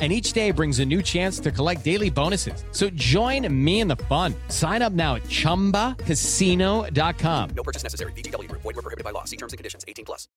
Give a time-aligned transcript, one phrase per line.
[0.00, 2.62] and each day brings a new chance to collect daily bonuses.
[2.70, 4.32] So join me in the fun.
[4.46, 7.50] Sign up now at chumbacasino.com.
[7.56, 8.12] No purchase necessary.
[8.12, 8.62] VGW Group.
[8.62, 9.24] Void were prohibited by law.
[9.24, 9.84] See terms and conditions.
[9.88, 10.28] 18 plus.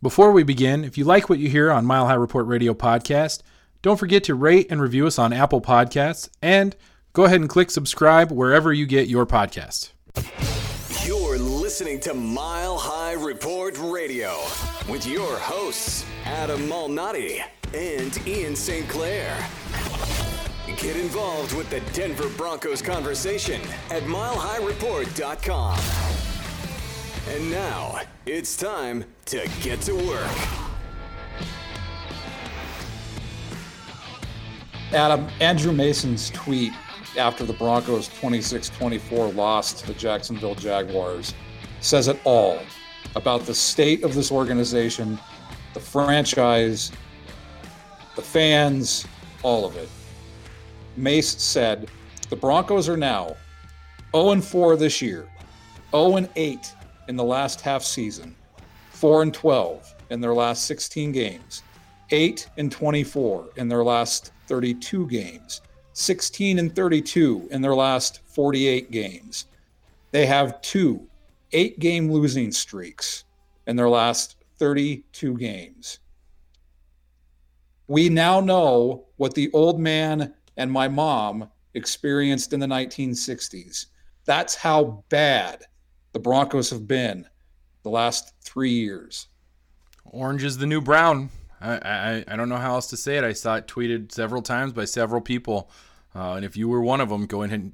[0.00, 3.42] Before we begin, if you like what you hear on Mile High Report Radio podcast,
[3.82, 6.76] don't forget to rate and review us on Apple Podcasts and
[7.14, 9.90] go ahead and click subscribe wherever you get your podcast.
[11.04, 14.36] You're listening to Mile High Report Radio
[14.88, 17.42] with your hosts, Adam Malnati
[17.74, 18.88] and Ian St.
[18.88, 19.36] Clair.
[20.76, 23.60] Get involved with the Denver Broncos conversation
[23.90, 25.78] at milehighreport.com.
[27.28, 30.30] And now it's time to get to work.
[34.92, 36.72] Adam, Andrew Mason's tweet
[37.18, 41.34] after the Broncos 26 24 loss to the Jacksonville Jaguars
[41.80, 42.60] says it all
[43.18, 45.18] about the state of this organization,
[45.74, 46.92] the franchise,
[48.14, 49.06] the fans,
[49.42, 49.88] all of it.
[50.96, 51.90] Mace said
[52.30, 53.36] the Broncos are now
[54.14, 55.28] 0 4 this year,
[55.90, 56.74] 0 8
[57.08, 58.36] in the last half season,
[58.90, 61.62] 4 and 12 in their last 16 games,
[62.10, 65.60] 8 and 24 in their last 32 games,
[65.92, 69.46] 16 and 32 in their last 48 games.
[70.12, 71.08] They have two
[71.52, 73.24] eight game losing streaks
[73.66, 76.00] in their last 32 games.
[77.86, 83.86] We now know what the old man and my mom experienced in the 1960s.
[84.24, 85.64] That's how bad
[86.12, 87.26] the Broncos have been
[87.82, 89.28] the last three years.
[90.04, 91.30] Orange is the new brown.
[91.60, 93.24] I, I, I don't know how else to say it.
[93.24, 95.70] I saw it tweeted several times by several people.
[96.14, 97.72] Uh, and if you were one of them, go ahead and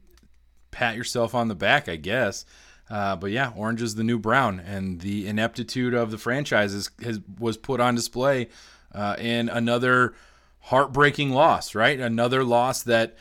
[0.70, 2.44] pat yourself on the back, I guess.
[2.90, 7.20] Uh, but yeah, orange is the new brown, and the ineptitude of the franchises has,
[7.38, 8.48] was put on display
[8.94, 10.14] uh, in another
[10.60, 11.74] heartbreaking loss.
[11.74, 13.16] Right, another loss that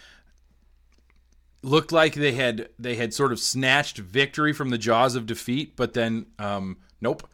[1.61, 5.75] looked like they had they had sort of snatched victory from the jaws of defeat,
[5.75, 7.27] but then um, nope,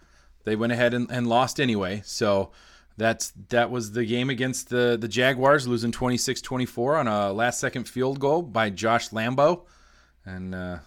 [0.45, 2.01] they went ahead and, and lost anyway.
[2.05, 2.51] So
[2.95, 7.89] that's that was the game against the the Jaguars, losing 26-24 on a last second
[7.89, 9.63] field goal by Josh Lambo,
[10.25, 10.77] and uh,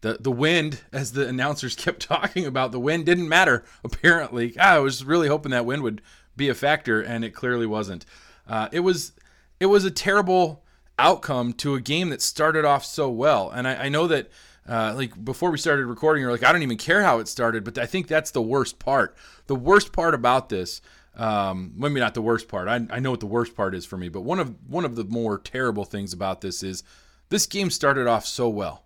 [0.00, 3.64] the the wind, as the announcers kept talking about, the wind didn't matter.
[3.84, 6.02] Apparently, ah, I was really hoping that wind would
[6.36, 8.04] be a factor, and it clearly wasn't.
[8.46, 9.12] Uh, it was
[9.60, 10.64] it was a terrible
[10.98, 14.30] outcome to a game that started off so well, and I, I know that.
[14.68, 17.64] Uh, like before we started recording, you're like, I don't even care how it started,
[17.64, 19.16] but I think that's the worst part.
[19.46, 20.82] The worst part about this,
[21.16, 22.68] um, maybe not the worst part.
[22.68, 24.94] I, I know what the worst part is for me, but one of one of
[24.94, 26.82] the more terrible things about this is
[27.30, 28.84] this game started off so well.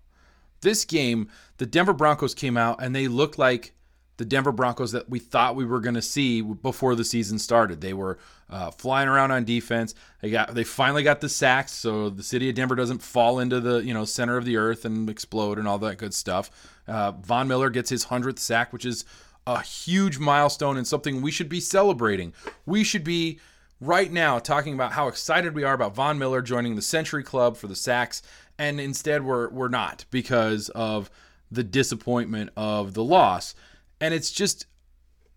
[0.63, 1.29] This game,
[1.59, 3.75] the Denver Broncos came out and they looked like
[4.17, 7.81] the Denver Broncos that we thought we were going to see before the season started.
[7.81, 8.19] They were
[8.49, 9.95] uh, flying around on defense.
[10.21, 13.61] They got they finally got the sacks, so the city of Denver doesn't fall into
[13.61, 16.51] the you know center of the earth and explode and all that good stuff.
[16.87, 19.05] Uh, Von Miller gets his hundredth sack, which is
[19.47, 22.33] a huge milestone and something we should be celebrating.
[22.67, 23.41] We should be
[23.81, 27.57] right now talking about how excited we are about Von Miller joining the Century Club
[27.57, 28.23] for the sacks,
[28.59, 31.11] and instead we're we're not because of
[31.51, 33.55] the disappointment of the loss.
[34.01, 34.67] And it's just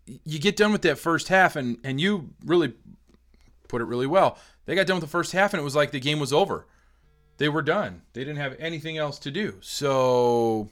[0.06, 2.74] you get done with that first half and and you really
[3.68, 4.38] put it really well.
[4.64, 6.66] They got done with the first half and it was like the game was over.
[7.38, 8.02] They were done.
[8.14, 9.58] They didn't have anything else to do.
[9.60, 10.70] So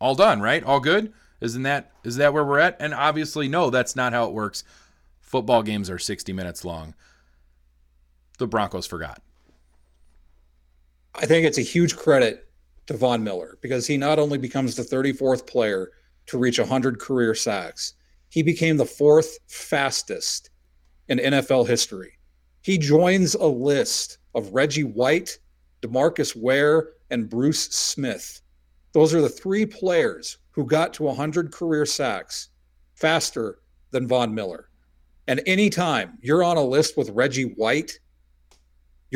[0.00, 0.62] all done, right?
[0.62, 1.12] All good?
[1.40, 2.76] Isn't that is that where we're at?
[2.80, 4.62] And obviously no, that's not how it works.
[5.20, 6.94] Football games are 60 minutes long.
[8.38, 9.20] The Broncos forgot.
[11.18, 12.48] I think it's a huge credit
[12.86, 15.90] to Von Miller because he not only becomes the 34th player
[16.26, 17.94] to reach 100 career sacks,
[18.28, 20.50] he became the fourth fastest
[21.08, 22.12] in NFL history.
[22.60, 25.38] He joins a list of Reggie White,
[25.80, 28.42] Demarcus Ware, and Bruce Smith.
[28.92, 32.48] Those are the three players who got to 100 career sacks
[32.94, 33.60] faster
[33.90, 34.68] than Von Miller.
[35.28, 37.98] And anytime you're on a list with Reggie White,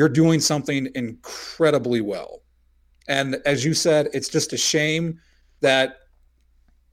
[0.01, 2.41] you're doing something incredibly well.
[3.07, 5.21] And as you said, it's just a shame
[5.59, 5.99] that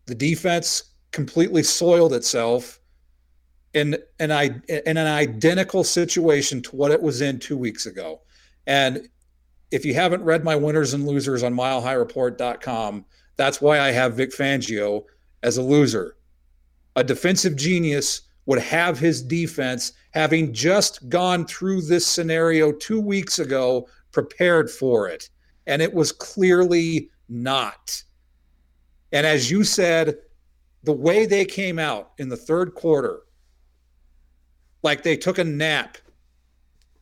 [0.05, 2.81] the defense completely soiled itself
[3.73, 4.31] in an
[4.69, 8.21] in an identical situation to what it was in two weeks ago.
[8.67, 9.09] And
[9.71, 13.07] if you haven't read my winners and losers on milehighreport.com,
[13.37, 15.05] that's why I have Vic Fangio
[15.43, 16.19] as a loser.
[16.95, 23.41] A defensive genius would have his defense, having just gone through this scenario two weeks
[23.41, 25.29] ago, prepared for it.
[25.67, 28.03] And it was clearly not.
[29.13, 30.17] And as you said,
[30.83, 33.21] the way they came out in the third quarter,
[34.83, 35.99] like they took a nap.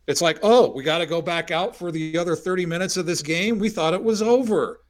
[0.08, 3.06] It's like, oh, we got to go back out for the other 30 minutes of
[3.06, 3.60] this game.
[3.60, 4.81] We thought it was over.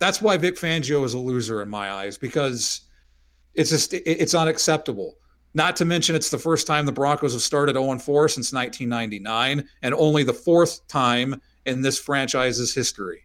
[0.00, 2.80] That's why Vic Fangio is a loser in my eyes because
[3.54, 5.18] it's just it's unacceptable.
[5.56, 9.66] Not to mention it's the first time the Broncos have started 0 4 since 1999
[9.80, 13.24] and only the fourth time in this franchise's history.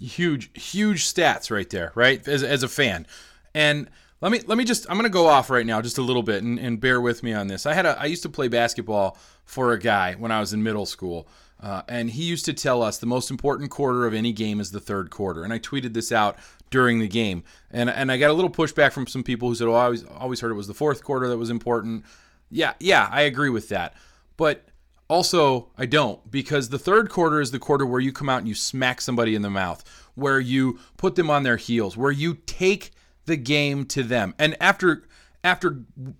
[0.00, 2.26] Huge, huge stats right there, right?
[2.26, 3.06] As, as a fan.
[3.54, 3.90] And
[4.22, 6.42] let me let me just I'm gonna go off right now just a little bit
[6.42, 7.66] and, and bear with me on this.
[7.66, 10.62] I had a I used to play basketball for a guy when I was in
[10.62, 11.28] middle school.
[11.62, 14.72] Uh, and he used to tell us the most important quarter of any game is
[14.72, 15.44] the third quarter.
[15.44, 16.36] And I tweeted this out
[16.70, 19.68] during the game, and and I got a little pushback from some people who said,
[19.68, 22.04] "Oh, I always always heard it was the fourth quarter that was important."
[22.50, 23.94] Yeah, yeah, I agree with that,
[24.36, 24.66] but
[25.08, 28.48] also I don't because the third quarter is the quarter where you come out and
[28.48, 29.84] you smack somebody in the mouth,
[30.14, 32.90] where you put them on their heels, where you take
[33.26, 34.34] the game to them.
[34.38, 35.04] And after
[35.44, 35.70] after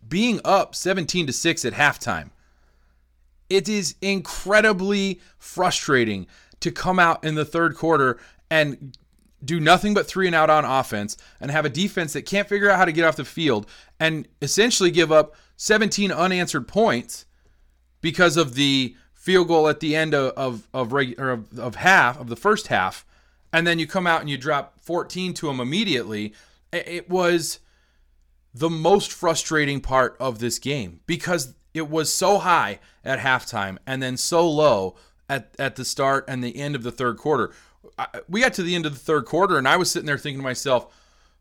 [0.09, 2.31] being up 17 to 6 at halftime,
[3.53, 6.27] it is incredibly frustrating
[6.61, 8.19] to come out in the third quarter
[8.51, 8.97] and
[9.45, 12.71] do nothing but three and out on offense and have a defense that can't figure
[12.71, 13.67] out how to get off the field
[14.01, 17.27] and essentially give up 17 unanswered points
[18.01, 22.29] because of the field goal at the end of of of, of, of half of
[22.29, 23.05] the first half.
[23.53, 26.33] And then you come out and you drop 14 to them immediately.
[26.73, 27.59] It was
[28.55, 34.03] the most frustrating part of this game because it was so high at halftime and
[34.03, 34.97] then so low
[35.29, 37.53] at, at the start and the end of the third quarter.
[37.99, 40.19] I, we got to the end of the third quarter and I was sitting there
[40.19, 40.95] thinking to myself,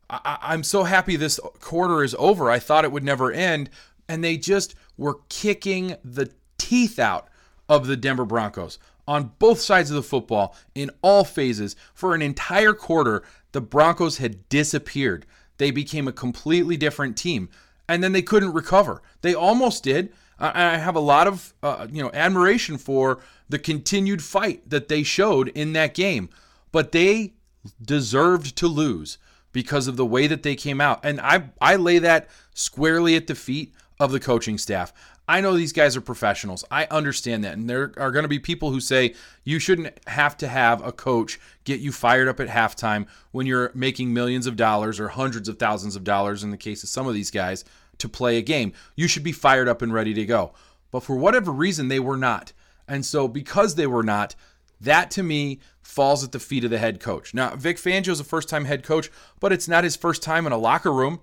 [0.08, 2.50] I, I'm so happy this quarter is over.
[2.50, 3.70] I thought it would never end.
[4.08, 7.28] And they just were kicking the teeth out
[7.68, 12.22] of the Denver Broncos on both sides of the football in all phases for an
[12.22, 13.22] entire quarter
[13.52, 15.26] the Broncos had disappeared.
[15.58, 17.48] They became a completely different team,
[17.88, 19.02] and then they couldn't recover.
[19.20, 20.12] They almost did.
[20.42, 25.02] I have a lot of uh, you know admiration for the continued fight that they
[25.02, 26.30] showed in that game,
[26.72, 27.34] but they
[27.80, 29.18] deserved to lose
[29.52, 33.28] because of the way that they came out, and I I lay that squarely at
[33.28, 34.92] the feet of the coaching staff.
[35.28, 36.64] I know these guys are professionals.
[36.70, 37.54] I understand that.
[37.56, 40.90] And there are going to be people who say you shouldn't have to have a
[40.90, 45.48] coach get you fired up at halftime when you're making millions of dollars or hundreds
[45.48, 47.64] of thousands of dollars in the case of some of these guys
[48.02, 48.72] to play a game.
[48.94, 50.52] You should be fired up and ready to go.
[50.90, 52.52] But for whatever reason, they were not.
[52.86, 54.34] And so, because they were not,
[54.80, 57.32] that to me falls at the feet of the head coach.
[57.32, 60.46] Now, Vic Fangio is a first time head coach, but it's not his first time
[60.46, 61.20] in a locker room.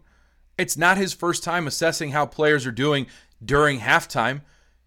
[0.58, 3.08] It's not his first time assessing how players are doing
[3.44, 4.42] during halftime,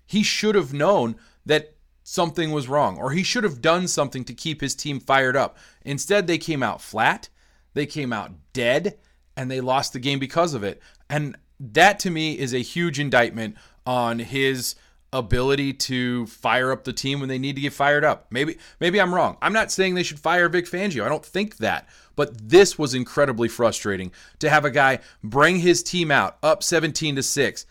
[0.07, 4.35] he should have known that something was wrong or he should have done something to
[4.35, 5.57] keep his team fired up.
[5.85, 7.29] Instead, they came out flat,
[7.75, 8.99] they came out dead,
[9.37, 10.81] and they lost the game because of it.
[11.09, 14.75] And that to me is a huge indictment on his
[15.13, 18.27] ability to fire up the team when they need to get fired up.
[18.31, 19.37] Maybe maybe I'm wrong.
[19.43, 21.05] I'm not saying they should fire Vic Fangio.
[21.05, 21.89] I don't think that.
[22.17, 27.17] But this was incredibly frustrating to have a guy bring his team out up 17
[27.17, 27.67] to 6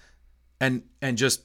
[0.60, 1.43] and and just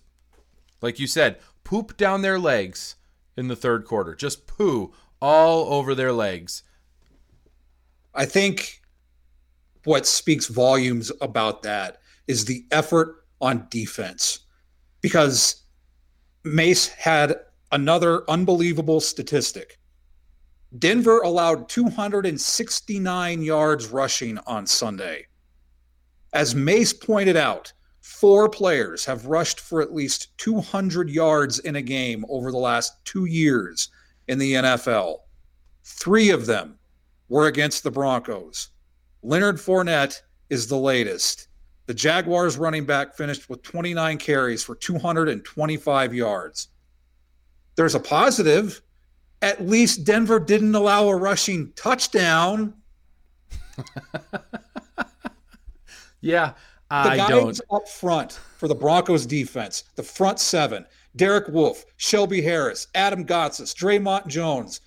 [0.83, 2.97] like you said, poop down their legs
[3.37, 4.15] in the third quarter.
[4.15, 6.63] Just poo all over their legs.
[8.15, 8.83] I think
[9.85, 14.41] what speaks volumes about that is the effort on defense.
[15.01, 15.65] Because
[16.45, 17.37] Mace had
[17.73, 19.79] another unbelievable statistic.
[20.79, 25.27] Denver allowed 269 yards rushing on Sunday.
[26.33, 31.83] As Mace pointed out, four players have rushed for at least 200 yards in a
[31.83, 33.91] game over the last two years
[34.29, 35.19] in the NFL.
[35.85, 36.79] Three of them
[37.29, 38.71] were against the Broncos.
[39.23, 41.49] Leonard Fournette is the latest.
[41.87, 46.69] The Jaguars running back finished with 29 carries for 225 yards.
[47.77, 48.83] There's a positive.
[49.43, 52.75] At least Denver didn't allow a rushing touchdown.
[56.21, 56.55] yeah,
[56.91, 57.61] the I guys don't.
[57.71, 63.75] up front for the Broncos defense, the front seven, Derek Wolfe, Shelby Harris, Adam Gotsis,
[63.75, 64.81] Dre'Mont Jones,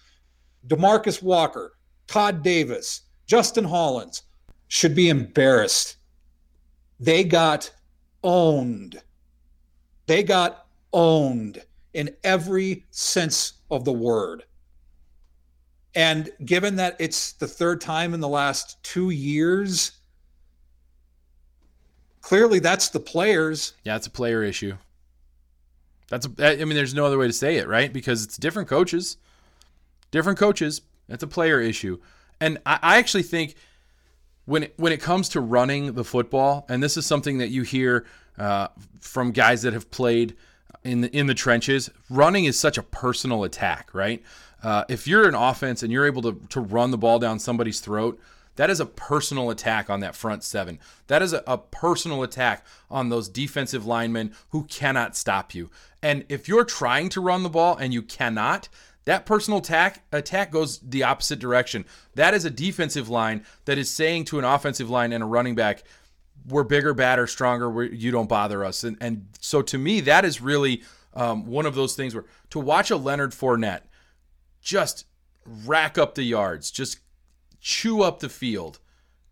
[0.67, 1.73] Demarcus Walker,
[2.07, 4.23] Todd Davis, Justin Hollins
[4.67, 5.97] should be embarrassed.
[6.99, 7.71] They got
[8.23, 9.01] owned.
[10.07, 11.63] They got owned
[11.93, 14.43] in every sense of the word.
[15.95, 19.91] And given that it's the third time in the last two years,
[22.21, 23.73] clearly that's the players.
[23.83, 24.77] Yeah, it's a player issue.
[26.09, 27.91] That's a, I mean, there's no other way to say it, right?
[27.91, 29.17] Because it's different coaches,
[30.11, 30.81] different coaches.
[31.07, 31.99] That's a player issue,
[32.39, 33.55] and I, I actually think
[34.49, 37.61] when it, when it comes to running the football, and this is something that you
[37.61, 38.07] hear
[38.39, 38.67] uh,
[38.99, 40.35] from guys that have played
[40.83, 44.23] in the in the trenches, running is such a personal attack, right?
[44.63, 47.79] Uh, if you're an offense and you're able to to run the ball down somebody's
[47.79, 48.19] throat,
[48.55, 50.79] that is a personal attack on that front seven.
[51.07, 55.69] That is a, a, personal attack on those defensive linemen who cannot stop you.
[56.01, 58.67] And if you're trying to run the ball and you cannot,
[59.09, 61.83] that personal attack attack goes the opposite direction.
[62.13, 65.55] That is a defensive line that is saying to an offensive line and a running
[65.55, 65.83] back,
[66.47, 67.71] "We're bigger, badder, stronger.
[67.71, 70.83] We're, you don't bother us." And and so to me, that is really
[71.15, 73.81] um, one of those things where to watch a Leonard Fournette
[74.61, 75.05] just
[75.65, 76.99] rack up the yards, just
[77.59, 78.77] chew up the field,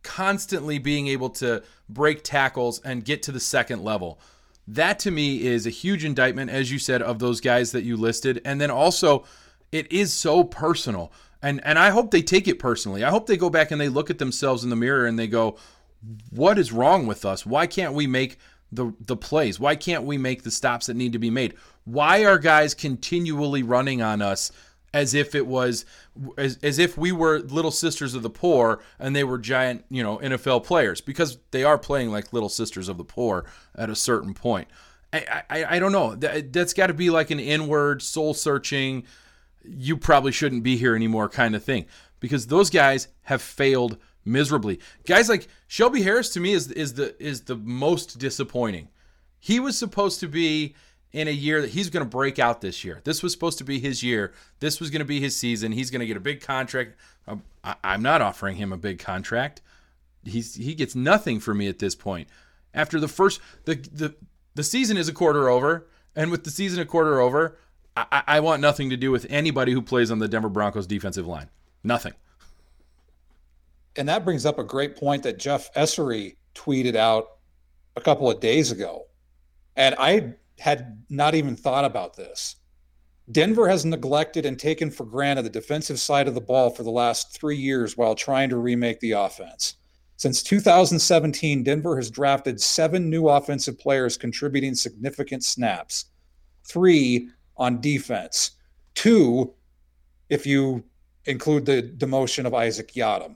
[0.01, 4.19] constantly being able to break tackles and get to the second level.
[4.67, 7.96] That to me is a huge indictment, as you said, of those guys that you
[7.96, 8.41] listed.
[8.43, 9.24] And then also,
[9.71, 11.12] it is so personal.
[11.41, 13.03] And, and I hope they take it personally.
[13.03, 15.27] I hope they go back and they look at themselves in the mirror and they
[15.27, 15.57] go,
[16.29, 17.45] what is wrong with us?
[17.45, 18.38] Why can't we make
[18.71, 19.59] the, the plays?
[19.59, 21.53] Why can't we make the stops that need to be made?
[21.86, 24.51] Why are guys continually running on us
[24.93, 25.86] as if it was
[26.38, 30.01] as, as if we were little sisters of the poor and they were giant you
[30.01, 33.45] know nfl players because they are playing like little sisters of the poor
[33.75, 34.67] at a certain point
[35.12, 39.03] i i, I don't know that, that's got to be like an inward soul searching
[39.69, 41.86] you probably shouldn't be here anymore kind of thing
[42.19, 47.15] because those guys have failed miserably guys like shelby harris to me is is the
[47.24, 48.89] is the most disappointing
[49.39, 50.75] he was supposed to be
[51.13, 53.01] in a year that he's going to break out this year.
[53.03, 54.33] This was supposed to be his year.
[54.59, 55.71] This was going to be his season.
[55.71, 56.95] He's going to get a big contract.
[57.27, 57.43] Um,
[57.83, 59.62] I'm not offering him a big contract.
[60.24, 62.27] He's he gets nothing for me at this point.
[62.74, 64.15] After the first the the
[64.55, 67.57] the season is a quarter over, and with the season a quarter over,
[67.98, 71.27] I, I want nothing to do with anybody who plays on the Denver Broncos defensive
[71.27, 71.50] line.
[71.84, 72.13] Nothing.
[73.96, 77.25] And that brings up a great point that Jeff Essary tweeted out
[77.96, 79.06] a couple of days ago.
[79.75, 82.58] And I had not even thought about this.
[83.32, 86.92] Denver has neglected and taken for granted the defensive side of the ball for the
[86.92, 89.75] last three years while trying to remake the offense.
[90.16, 96.06] Since 2017, Denver has drafted seven new offensive players contributing significant snaps,
[96.63, 98.52] three on defense,
[98.94, 99.54] two
[100.30, 100.84] if you
[101.26, 103.36] include the demotion of Isaac Yiadom.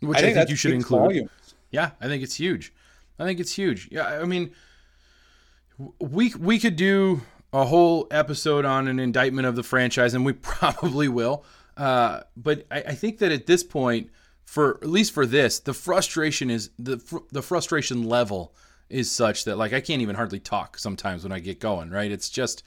[0.00, 1.00] Which I think, I think you should include.
[1.00, 1.30] Volumes.
[1.70, 2.72] Yeah, I think it's huge.
[3.18, 3.88] I think it's huge.
[3.90, 4.52] Yeah, I mean,
[5.98, 10.32] we we could do a whole episode on an indictment of the franchise, and we
[10.34, 11.44] probably will.
[11.76, 14.10] Uh, but I, I, think that at this point,
[14.44, 18.54] for at least for this, the frustration is the fr- the frustration level
[18.88, 21.90] is such that like I can't even hardly talk sometimes when I get going.
[21.90, 22.10] Right?
[22.10, 22.62] It's just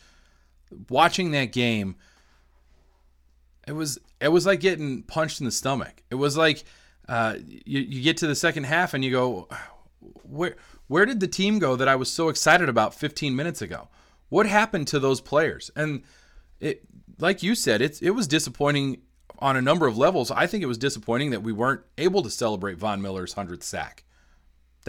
[0.90, 1.96] watching that game.
[3.68, 6.04] It was it was like getting punched in the stomach.
[6.10, 6.64] It was like
[7.08, 9.48] uh, you, you get to the second half and you go,
[10.24, 10.56] where
[10.88, 13.88] where did the team go that I was so excited about 15 minutes ago?
[14.30, 15.72] What happened to those players?
[15.76, 16.04] And
[16.60, 16.84] it,
[17.20, 19.02] like you said, it's it was disappointing
[19.40, 20.32] on a number of levels.
[20.32, 24.04] I think it was disappointing that we weren't able to celebrate Von Miller's hundredth sack.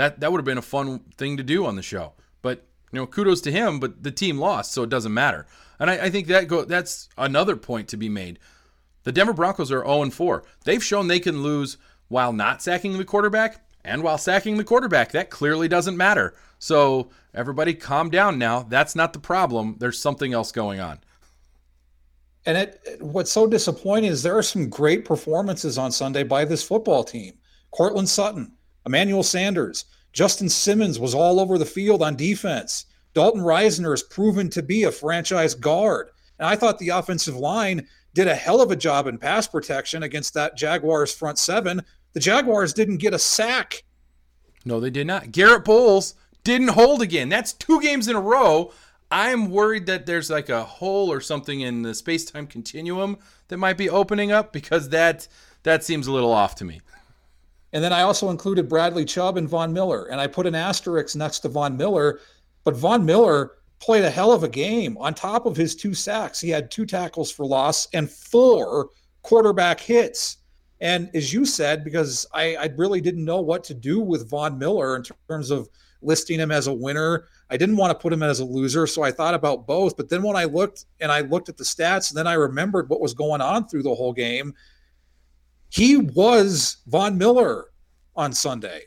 [0.00, 2.14] That that would have been a fun thing to do on the show.
[2.40, 3.78] But you know, kudos to him.
[3.78, 5.46] But the team lost, so it doesn't matter.
[5.78, 8.38] And I, I think that go that's another point to be made.
[9.02, 10.42] The Denver Broncos are 0 4.
[10.64, 11.76] They've shown they can lose
[12.08, 15.12] while not sacking the quarterback and while sacking the quarterback.
[15.12, 16.34] That clearly doesn't matter.
[16.58, 18.62] So everybody calm down now.
[18.62, 19.76] That's not the problem.
[19.80, 21.00] There's something else going on.
[22.46, 26.62] And it, what's so disappointing is there are some great performances on Sunday by this
[26.62, 27.34] football team.
[27.70, 28.52] Courtland Sutton,
[28.90, 32.86] Emmanuel Sanders, Justin Simmons was all over the field on defense.
[33.14, 36.10] Dalton Risner has proven to be a franchise guard.
[36.40, 40.02] And I thought the offensive line did a hell of a job in pass protection
[40.02, 41.82] against that Jaguars front seven.
[42.14, 43.84] The Jaguars didn't get a sack.
[44.64, 45.30] No, they did not.
[45.30, 47.28] Garrett Bolles didn't hold again.
[47.28, 48.72] That's two games in a row.
[49.08, 53.78] I'm worried that there's like a hole or something in the space-time continuum that might
[53.78, 55.28] be opening up because that
[55.62, 56.80] that seems a little off to me.
[57.72, 61.14] And then I also included Bradley Chubb and Von Miller, and I put an asterisk
[61.14, 62.20] next to Von Miller.
[62.64, 64.96] But Von Miller played a hell of a game.
[64.98, 68.90] On top of his two sacks, he had two tackles for loss and four
[69.22, 70.38] quarterback hits.
[70.80, 74.58] And as you said, because I, I really didn't know what to do with Von
[74.58, 75.68] Miller in terms of
[76.02, 77.26] listing him as a winner.
[77.50, 79.96] I didn't want to put him as a loser, so I thought about both.
[79.96, 82.88] But then when I looked and I looked at the stats, and then I remembered
[82.88, 84.54] what was going on through the whole game.
[85.70, 87.66] He was Von Miller
[88.16, 88.82] on Sunday,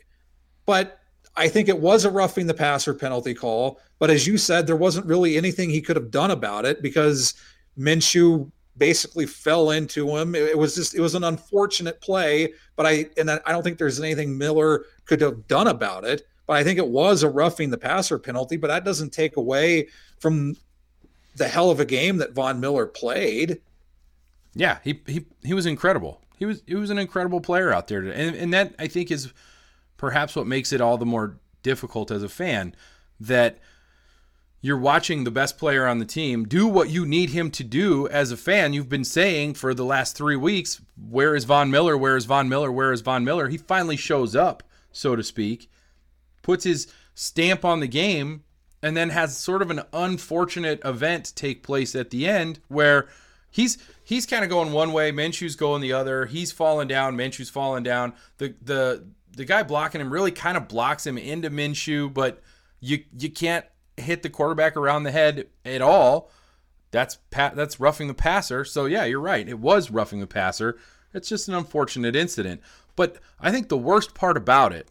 [0.66, 1.00] but
[1.36, 3.80] I think it was a roughing the passer penalty call.
[3.98, 7.34] But as you said, there wasn't really anything he could have done about it because
[7.78, 10.34] Minshew basically fell into him.
[10.34, 14.00] It, was just it was an unfortunate play, but I and I don't think there's
[14.00, 16.22] anything Miller could have done about it.
[16.46, 19.88] But I think it was a roughing the passer penalty, but that doesn't take away
[20.18, 20.56] from
[21.36, 23.60] the hell of a game that Von Miller played.
[24.54, 26.20] Yeah, he he he was incredible.
[26.44, 29.32] He was he was an incredible player out there, and and that I think is
[29.96, 32.74] perhaps what makes it all the more difficult as a fan
[33.18, 33.60] that
[34.60, 38.06] you're watching the best player on the team do what you need him to do
[38.08, 38.74] as a fan.
[38.74, 41.96] You've been saying for the last three weeks, where is Von Miller?
[41.96, 42.70] Where is Von Miller?
[42.70, 43.48] Where is Von Miller?
[43.48, 45.70] He finally shows up, so to speak,
[46.42, 48.44] puts his stamp on the game,
[48.82, 53.08] and then has sort of an unfortunate event take place at the end where
[53.54, 56.26] he's he's kind of going one way, Minshew's going the other.
[56.26, 58.14] He's falling down, Minshew's falling down.
[58.38, 62.42] The the the guy blocking him really kind of blocks him into Minshew, but
[62.80, 63.64] you you can't
[63.96, 66.30] hit the quarterback around the head at all.
[66.90, 68.64] That's pa- that's roughing the passer.
[68.64, 69.48] So yeah, you're right.
[69.48, 70.76] It was roughing the passer.
[71.12, 72.60] It's just an unfortunate incident.
[72.96, 74.90] But I think the worst part about it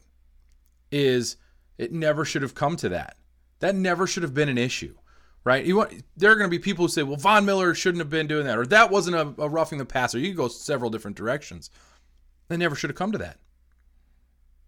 [0.90, 1.36] is
[1.78, 3.18] it never should have come to that.
[3.60, 4.96] That never should have been an issue,
[5.44, 5.66] right?
[5.66, 8.10] You want, there are going to be people who say, "Well, Von Miller shouldn't have
[8.10, 10.90] been doing that," or "That wasn't a, a roughing the passer." You can go several
[10.90, 11.70] different directions.
[12.48, 13.38] They never should have come to that.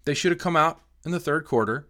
[0.05, 1.87] They should have come out in the third quarter,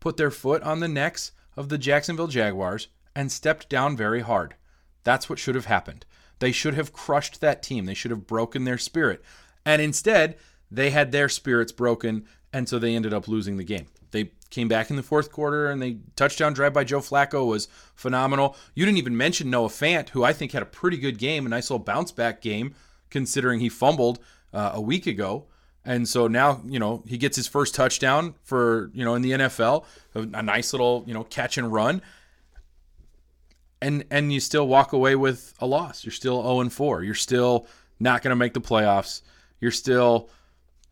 [0.00, 4.54] put their foot on the necks of the Jacksonville Jaguars, and stepped down very hard.
[5.02, 6.06] That's what should have happened.
[6.38, 7.86] They should have crushed that team.
[7.86, 9.22] They should have broken their spirit.
[9.64, 10.36] And instead,
[10.70, 13.86] they had their spirits broken, and so they ended up losing the game.
[14.14, 17.68] They came back in the fourth quarter, and the touchdown drive by Joe Flacco was
[17.96, 18.56] phenomenal.
[18.74, 21.48] You didn't even mention Noah Fant, who I think had a pretty good game, a
[21.48, 22.74] nice little bounce back game,
[23.10, 24.20] considering he fumbled
[24.52, 25.46] uh, a week ago.
[25.84, 29.32] And so now, you know, he gets his first touchdown for, you know, in the
[29.32, 32.00] NFL, a, a nice little, you know, catch and run.
[33.82, 36.04] And and you still walk away with a loss.
[36.04, 37.02] You're still 0 and 4.
[37.02, 37.66] You're still
[38.00, 39.20] not going to make the playoffs.
[39.60, 40.30] You're still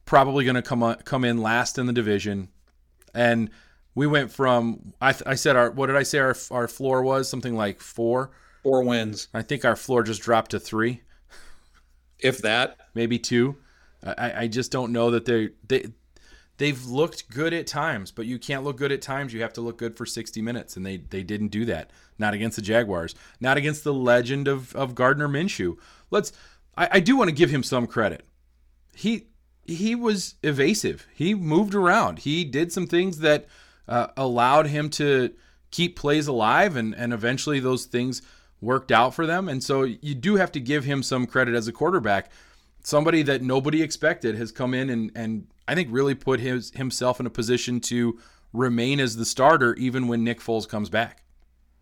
[0.04, 2.48] probably going to come come in last in the division.
[3.14, 3.50] And
[3.94, 7.28] we went from I, I said our what did I say our our floor was
[7.28, 8.30] something like 4
[8.62, 9.28] four wins.
[9.34, 11.02] I think our floor just dropped to 3
[12.22, 13.56] if that, maybe 2.
[14.04, 15.92] I, I just don't know that they they
[16.58, 19.32] they've looked good at times, but you can't look good at times.
[19.32, 21.90] You have to look good for 60 minutes, and they they didn't do that.
[22.18, 23.14] Not against the Jaguars.
[23.40, 25.76] Not against the legend of of Gardner Minshew.
[26.10, 26.32] Let's.
[26.76, 28.26] I, I do want to give him some credit.
[28.94, 29.26] He
[29.64, 31.06] he was evasive.
[31.14, 32.20] He moved around.
[32.20, 33.46] He did some things that
[33.88, 35.32] uh, allowed him to
[35.70, 38.22] keep plays alive, and and eventually those things
[38.60, 39.48] worked out for them.
[39.48, 42.30] And so you do have to give him some credit as a quarterback
[42.82, 47.20] somebody that nobody expected has come in and, and I think really put his himself
[47.20, 48.18] in a position to
[48.52, 51.24] remain as the starter even when Nick Foles comes back.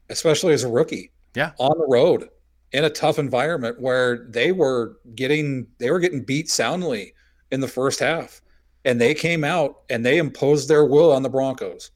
[0.08, 1.12] Especially as a rookie.
[1.34, 1.52] Yeah.
[1.58, 2.28] On the road
[2.72, 7.14] in a tough environment where they were getting they were getting beat soundly
[7.50, 8.40] in the first half.
[8.84, 11.90] and they came out and they imposed their will on the Broncos.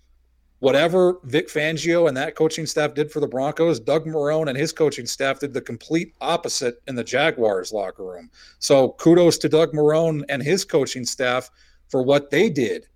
[0.61, 4.73] Whatever Vic Fangio and that coaching staff did for the Broncos, Doug Marrone and his
[4.73, 8.31] coaching staff did the complete opposite in the Jaguars locker room.
[8.61, 11.51] So kudos to Doug Marrone and his coaching staff
[11.89, 12.87] for what they did.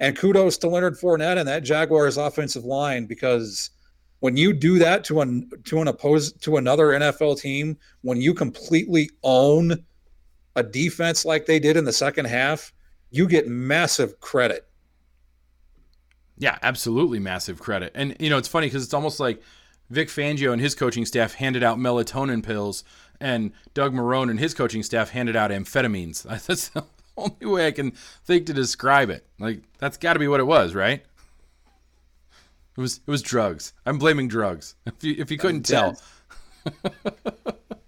[0.00, 3.70] And kudos to Leonard Fournette and that Jaguars offensive line because
[4.20, 8.34] when you do that to an to an opposed to another NFL team, when you
[8.34, 9.84] completely own
[10.58, 12.72] a defense like they did in the second half,
[13.10, 14.66] you get massive credit.
[16.36, 17.92] Yeah, absolutely massive credit.
[17.94, 19.42] And you know, it's funny because it's almost like
[19.90, 22.84] Vic Fangio and his coaching staff handed out melatonin pills,
[23.20, 26.22] and Doug Marrone and his coaching staff handed out amphetamines.
[26.46, 26.84] That's the
[27.16, 27.92] only way I can
[28.24, 29.26] think to describe it.
[29.38, 31.04] Like that's got to be what it was, right?
[32.76, 33.72] It was it was drugs.
[33.86, 34.74] I'm blaming drugs.
[34.86, 36.00] If you if you couldn't tell.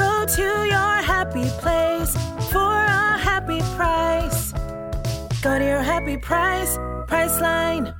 [0.00, 2.12] Go to your happy place
[2.52, 4.52] for a happy price.
[5.42, 6.76] Go to your happy price,
[7.10, 7.94] Priceline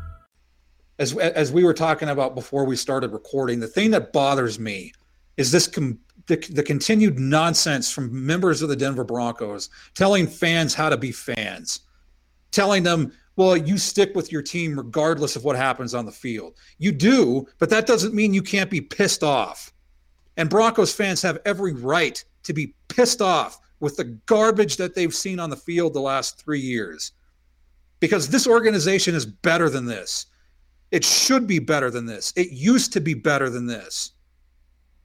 [1.00, 4.92] as as we were talking about before we started recording, the thing that bothers me
[5.38, 10.74] is this com- the, the continued nonsense from members of the Denver Broncos telling fans
[10.74, 11.80] how to be fans,
[12.50, 16.54] telling them, well, you stick with your team regardless of what happens on the field.
[16.76, 19.72] You do, but that doesn't mean you can't be pissed off.
[20.40, 25.14] And Broncos fans have every right to be pissed off with the garbage that they've
[25.14, 27.12] seen on the field the last three years.
[28.00, 30.24] Because this organization is better than this.
[30.92, 32.32] It should be better than this.
[32.36, 34.12] It used to be better than this.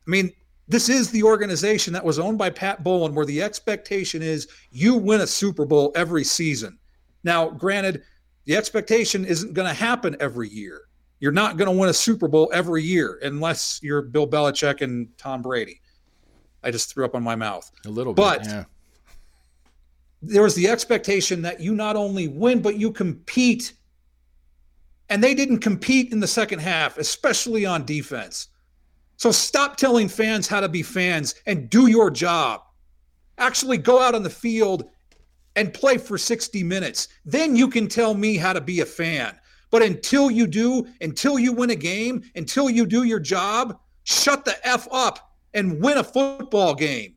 [0.08, 0.32] I mean,
[0.70, 4.96] this is the organization that was owned by Pat Bowlen, where the expectation is you
[4.96, 6.80] win a Super Bowl every season.
[7.26, 8.04] Now, granted,
[8.46, 10.84] the expectation isn't going to happen every year.
[11.26, 15.08] You're not going to win a Super Bowl every year unless you're Bill Belichick and
[15.18, 15.82] Tom Brady.
[16.62, 17.72] I just threw up on my mouth.
[17.88, 18.66] A little bit, but yeah.
[20.22, 23.74] there was the expectation that you not only win, but you compete
[25.10, 28.50] and they didn't compete in the second half, especially on defense.
[29.18, 32.62] So stop telling fans how to be fans and do your job.
[33.40, 34.92] Actually go out on the field
[35.56, 37.08] and play for 60 minutes.
[37.26, 39.40] Then you can tell me how to be a fan.
[39.72, 44.46] But until you do, until you win a game, until you do your job, shut
[44.46, 47.16] the F up and win a football game.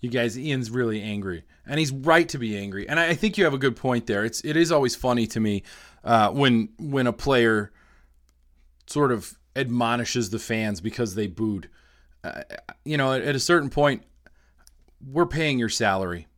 [0.00, 2.88] You guys, Ian's really angry and he's right to be angry.
[2.88, 4.24] And I, think you have a good point there.
[4.24, 5.64] It's it is always funny to me
[6.04, 7.72] uh, when when a player
[8.86, 11.68] sort of admonishes the fans because they booed.
[12.22, 12.42] Uh,
[12.84, 14.04] you know, at, at a certain point,
[15.04, 16.28] we're paying your salary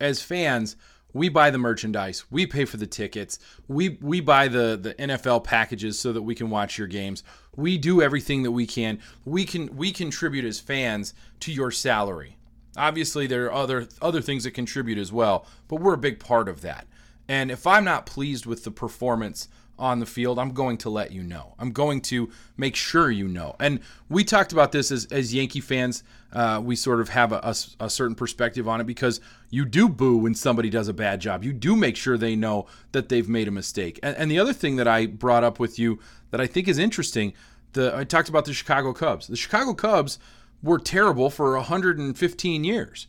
[0.00, 0.76] as fans.
[1.16, 2.24] We buy the merchandise.
[2.30, 3.38] We pay for the tickets.
[3.68, 7.24] We we buy the the NFL packages so that we can watch your games.
[7.56, 9.00] We do everything that we can.
[9.24, 12.36] We can we contribute as fans to your salary.
[12.76, 16.50] Obviously, there are other other things that contribute as well, but we're a big part
[16.50, 16.86] of that.
[17.26, 21.12] And if I'm not pleased with the performance on the field, I'm going to let
[21.12, 21.54] you know.
[21.58, 23.56] I'm going to make sure you know.
[23.60, 26.02] And we talked about this as, as Yankee fans.
[26.32, 29.88] Uh, we sort of have a, a, a, certain perspective on it because you do
[29.88, 31.44] boo when somebody does a bad job.
[31.44, 33.98] You do make sure they know that they've made a mistake.
[34.02, 35.98] And, and the other thing that I brought up with you
[36.30, 37.32] that I think is interesting,
[37.72, 39.28] the I talked about the Chicago Cubs.
[39.28, 40.18] The Chicago Cubs
[40.62, 43.06] were terrible for 115 years.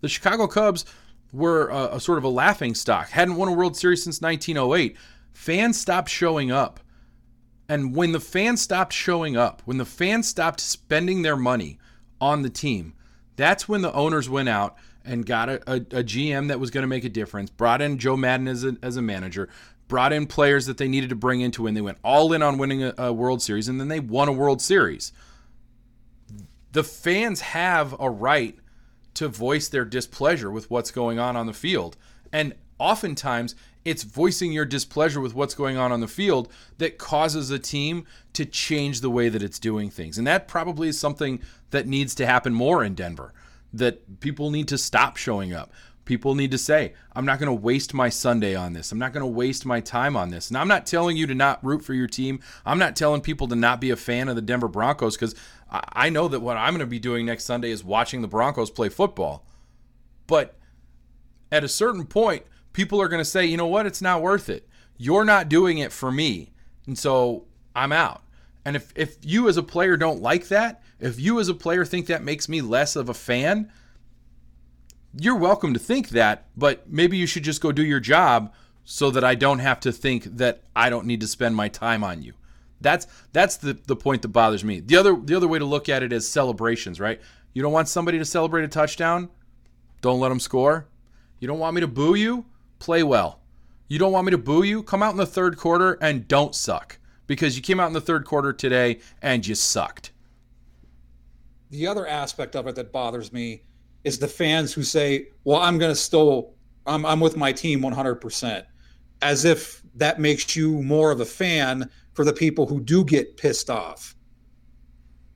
[0.00, 0.84] The Chicago Cubs
[1.32, 4.96] were a, a, sort of a laughing stock, hadn't won a World Series since 1908.
[5.32, 6.80] Fans stopped showing up.
[7.68, 11.78] And when the fans stopped showing up, when the fans stopped spending their money
[12.20, 12.94] on the team,
[13.36, 16.82] that's when the owners went out and got a, a, a GM that was going
[16.82, 19.48] to make a difference, brought in Joe Maddon as a, as a manager,
[19.86, 22.58] brought in players that they needed to bring into and they went all in on
[22.58, 25.12] winning a, a World Series, and then they won a World Series
[26.72, 28.56] the fans have a right
[29.14, 31.96] to voice their displeasure with what's going on on the field.
[32.32, 37.50] And oftentimes, it's voicing your displeasure with what's going on on the field that causes
[37.50, 40.18] a team to change the way that it's doing things.
[40.18, 41.40] And that probably is something
[41.70, 43.32] that needs to happen more in Denver.
[43.72, 45.72] That people need to stop showing up.
[46.04, 48.90] People need to say, I'm not going to waste my Sunday on this.
[48.90, 50.48] I'm not going to waste my time on this.
[50.48, 52.40] And I'm not telling you to not root for your team.
[52.66, 55.36] I'm not telling people to not be a fan of the Denver Broncos because
[55.70, 58.70] I know that what I'm going to be doing next Sunday is watching the Broncos
[58.70, 59.46] play football.
[60.26, 60.58] But
[61.52, 64.48] at a certain point, people are going to say, you know what, it's not worth
[64.48, 64.68] it.
[64.96, 66.52] you're not doing it for me.
[66.86, 68.22] And so I'm out.
[68.66, 71.86] And if, if you as a player don't like that, if you as a player
[71.86, 73.72] think that makes me less of a fan,
[75.18, 78.52] you're welcome to think that, but maybe you should just go do your job
[78.84, 82.04] so that I don't have to think that I don't need to spend my time
[82.04, 82.34] on you.
[82.82, 84.80] That's that's the, the point that bothers me.
[84.80, 87.20] The other the other way to look at it is celebrations, right?
[87.52, 89.28] You don't want somebody to celebrate a touchdown?
[90.00, 90.86] Don't let them score.
[91.40, 92.44] You don't want me to boo you?
[92.80, 93.40] Play well.
[93.86, 94.82] You don't want me to boo you?
[94.82, 98.00] Come out in the third quarter and don't suck because you came out in the
[98.00, 100.10] third quarter today and you sucked.
[101.70, 103.62] The other aspect of it that bothers me
[104.02, 106.54] is the fans who say, "Well, I'm going to still
[106.86, 108.64] I'm I'm with my team 100%."
[109.22, 113.36] As if that makes you more of a fan for the people who do get
[113.36, 114.16] pissed off.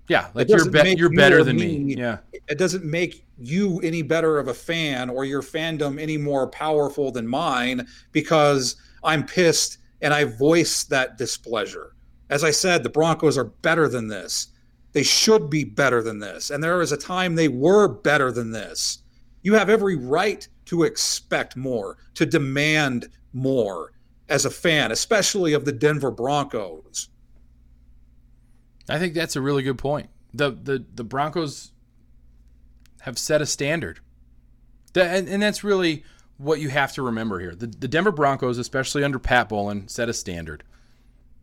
[0.08, 1.78] Yeah, like you're be- you're better than me.
[1.78, 1.94] me.
[1.96, 2.18] Yeah.
[2.48, 7.10] It doesn't make you any better of a fan or your fandom any more powerful
[7.10, 11.94] than mine because I'm pissed and I voice that displeasure.
[12.30, 14.48] As I said, the Broncos are better than this.
[14.92, 16.50] They should be better than this.
[16.50, 18.98] And there was a time they were better than this.
[19.42, 23.92] You have every right to expect more, to demand more
[24.28, 27.08] as a fan, especially of the Denver Broncos.
[28.88, 30.10] I think that's a really good point.
[30.32, 31.72] The the the Broncos
[33.00, 34.00] have set a standard.
[34.94, 36.04] The, and, and that's really
[36.38, 37.54] what you have to remember here.
[37.54, 40.64] The, the Denver Broncos, especially under Pat Bowlen, set a standard.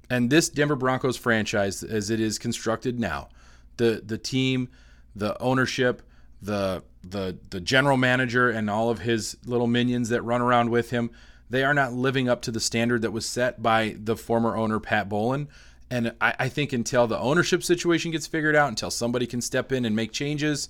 [0.10, 3.30] And this Denver Broncos franchise, as it is constructed now,
[3.78, 4.70] the the team,
[5.16, 6.02] the ownership,
[6.42, 10.90] the the the general manager, and all of his little minions that run around with
[10.90, 11.12] him,
[11.50, 14.80] they are not living up to the standard that was set by the former owner
[14.80, 15.48] Pat Bowlen.
[15.92, 19.74] And I, I think until the ownership situation gets figured out, until somebody can step
[19.74, 20.70] in and make changes,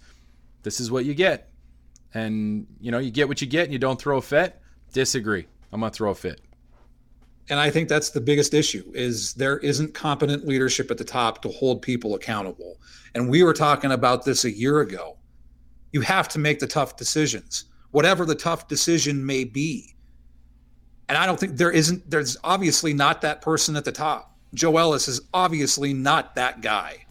[0.64, 1.50] this is what you get.
[2.14, 4.60] And you know, you get what you get, and you don't throw a fit.
[4.92, 5.46] Disagree.
[5.72, 6.42] I'm gonna throw a fit.
[7.50, 11.42] And I think that's the biggest issue is there isn't competent leadership at the top
[11.44, 12.78] to hold people accountable.
[13.14, 15.18] And we were talking about this a year ago.
[15.92, 19.96] You have to make the tough decisions, whatever the tough decision may be.
[21.10, 24.31] And I don't think there isn't there's obviously not that person at the top.
[24.54, 27.06] Joe Ellis is obviously not that guy.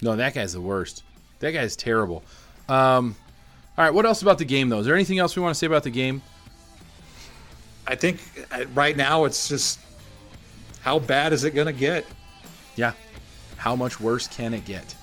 [0.00, 1.02] No, that guy's the worst.
[1.40, 2.22] That guy's terrible.
[2.68, 3.14] Um,
[3.76, 4.80] all right, what else about the game, though?
[4.80, 6.22] Is there anything else we want to say about the game?
[7.86, 9.78] I think uh, right now it's just
[10.80, 12.06] how bad is it going to get?
[12.74, 12.92] Yeah.
[13.56, 14.94] How much worse can it get?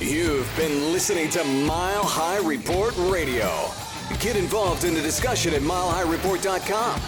[0.00, 3.70] You've been listening to Mile High Report Radio.
[4.20, 7.00] Get involved in the discussion at milehighreport.com.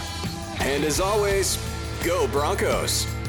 [0.59, 1.57] And as always,
[2.03, 3.20] go Broncos.